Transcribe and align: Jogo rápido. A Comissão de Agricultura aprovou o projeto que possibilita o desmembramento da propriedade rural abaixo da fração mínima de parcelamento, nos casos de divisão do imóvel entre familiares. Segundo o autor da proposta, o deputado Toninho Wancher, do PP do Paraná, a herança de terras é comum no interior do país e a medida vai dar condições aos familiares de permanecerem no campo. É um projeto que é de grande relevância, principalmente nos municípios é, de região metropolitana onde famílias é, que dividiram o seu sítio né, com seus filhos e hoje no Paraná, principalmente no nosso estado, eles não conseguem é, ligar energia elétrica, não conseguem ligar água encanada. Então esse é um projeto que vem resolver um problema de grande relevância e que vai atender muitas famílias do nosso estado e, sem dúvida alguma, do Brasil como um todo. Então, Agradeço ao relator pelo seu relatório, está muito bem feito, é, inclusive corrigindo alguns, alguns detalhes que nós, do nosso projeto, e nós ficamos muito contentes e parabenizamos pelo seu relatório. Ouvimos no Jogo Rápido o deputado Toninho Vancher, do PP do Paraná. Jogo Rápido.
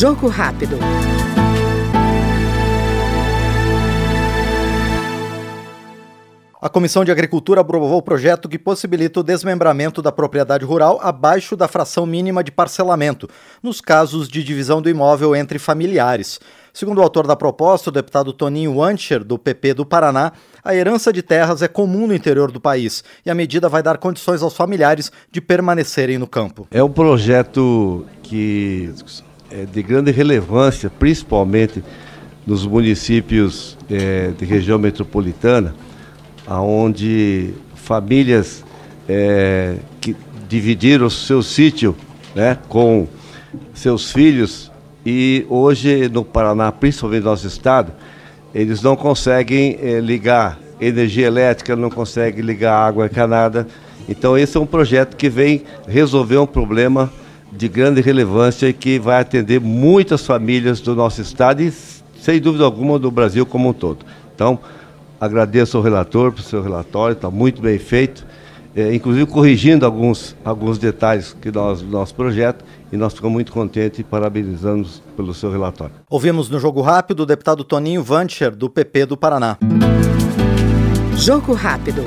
Jogo 0.00 0.28
rápido. 0.28 0.78
A 6.58 6.68
Comissão 6.70 7.04
de 7.04 7.12
Agricultura 7.12 7.60
aprovou 7.60 7.98
o 7.98 8.02
projeto 8.02 8.48
que 8.48 8.58
possibilita 8.58 9.20
o 9.20 9.22
desmembramento 9.22 10.00
da 10.00 10.10
propriedade 10.10 10.64
rural 10.64 10.98
abaixo 11.02 11.54
da 11.54 11.68
fração 11.68 12.06
mínima 12.06 12.42
de 12.42 12.50
parcelamento, 12.50 13.28
nos 13.62 13.82
casos 13.82 14.26
de 14.26 14.42
divisão 14.42 14.80
do 14.80 14.88
imóvel 14.88 15.36
entre 15.36 15.58
familiares. 15.58 16.40
Segundo 16.72 16.98
o 16.98 17.02
autor 17.02 17.26
da 17.26 17.36
proposta, 17.36 17.90
o 17.90 17.92
deputado 17.92 18.32
Toninho 18.32 18.76
Wancher, 18.76 19.22
do 19.22 19.38
PP 19.38 19.74
do 19.74 19.84
Paraná, 19.84 20.32
a 20.64 20.74
herança 20.74 21.12
de 21.12 21.20
terras 21.20 21.60
é 21.60 21.68
comum 21.68 22.06
no 22.06 22.14
interior 22.14 22.50
do 22.50 22.60
país 22.60 23.04
e 23.26 23.30
a 23.30 23.34
medida 23.34 23.68
vai 23.68 23.82
dar 23.82 23.98
condições 23.98 24.40
aos 24.42 24.56
familiares 24.56 25.12
de 25.30 25.42
permanecerem 25.42 26.16
no 26.16 26.26
campo. 26.26 26.66
É 26.70 26.82
um 26.82 26.90
projeto 26.90 28.06
que 28.22 28.94
é 29.50 29.64
de 29.64 29.82
grande 29.82 30.10
relevância, 30.10 30.90
principalmente 30.90 31.82
nos 32.46 32.66
municípios 32.66 33.76
é, 33.90 34.32
de 34.36 34.44
região 34.44 34.78
metropolitana 34.78 35.74
onde 36.58 37.50
famílias 37.74 38.64
é, 39.08 39.76
que 40.00 40.16
dividiram 40.48 41.06
o 41.06 41.10
seu 41.10 41.42
sítio 41.42 41.94
né, 42.34 42.58
com 42.68 43.06
seus 43.74 44.10
filhos 44.10 44.70
e 45.04 45.46
hoje 45.48 46.08
no 46.08 46.24
Paraná, 46.24 46.70
principalmente 46.72 47.22
no 47.22 47.30
nosso 47.30 47.46
estado, 47.46 47.92
eles 48.54 48.82
não 48.82 48.96
conseguem 48.96 49.78
é, 49.80 50.00
ligar 50.00 50.58
energia 50.80 51.26
elétrica, 51.26 51.76
não 51.76 51.90
conseguem 51.90 52.42
ligar 52.42 52.74
água 52.74 53.06
encanada. 53.06 53.66
Então 54.08 54.36
esse 54.36 54.56
é 54.56 54.60
um 54.60 54.66
projeto 54.66 55.16
que 55.16 55.28
vem 55.28 55.62
resolver 55.86 56.38
um 56.38 56.46
problema 56.46 57.12
de 57.52 57.68
grande 57.68 58.00
relevância 58.00 58.68
e 58.68 58.72
que 58.72 58.98
vai 58.98 59.20
atender 59.20 59.60
muitas 59.60 60.26
famílias 60.26 60.80
do 60.80 60.94
nosso 60.94 61.20
estado 61.20 61.62
e, 61.62 61.72
sem 62.20 62.40
dúvida 62.40 62.64
alguma, 62.64 62.98
do 62.98 63.10
Brasil 63.10 63.44
como 63.44 63.68
um 63.68 63.72
todo. 63.72 64.04
Então, 64.34 64.58
Agradeço 65.20 65.76
ao 65.76 65.82
relator 65.82 66.32
pelo 66.32 66.42
seu 66.42 66.62
relatório, 66.62 67.12
está 67.12 67.30
muito 67.30 67.60
bem 67.60 67.78
feito, 67.78 68.26
é, 68.74 68.94
inclusive 68.94 69.26
corrigindo 69.26 69.84
alguns, 69.84 70.34
alguns 70.42 70.78
detalhes 70.78 71.36
que 71.38 71.52
nós, 71.52 71.82
do 71.82 71.88
nosso 71.88 72.14
projeto, 72.14 72.64
e 72.90 72.96
nós 72.96 73.12
ficamos 73.12 73.34
muito 73.34 73.52
contentes 73.52 73.98
e 73.98 74.02
parabenizamos 74.02 75.02
pelo 75.14 75.34
seu 75.34 75.52
relatório. 75.52 75.94
Ouvimos 76.08 76.48
no 76.48 76.58
Jogo 76.58 76.80
Rápido 76.80 77.20
o 77.20 77.26
deputado 77.26 77.62
Toninho 77.62 78.02
Vancher, 78.02 78.56
do 78.56 78.70
PP 78.70 79.06
do 79.06 79.16
Paraná. 79.16 79.58
Jogo 81.16 81.52
Rápido. 81.52 82.02